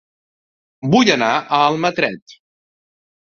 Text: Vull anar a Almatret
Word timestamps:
Vull 0.95 1.11
anar 1.15 1.29
a 1.35 1.59
Almatret 1.67 2.35